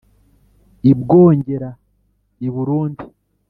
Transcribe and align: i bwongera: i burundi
i 0.91 0.93
bwongera: 0.99 1.69
i 2.47 2.49
burundi 2.53 3.05